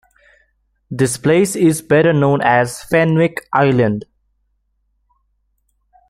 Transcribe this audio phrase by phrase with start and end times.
[0.89, 4.05] This place is better known as Fenwick Island.